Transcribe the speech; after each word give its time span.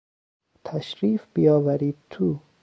تشریف 0.63 1.21
بیاورید 1.33 1.97
تو. 2.09 2.39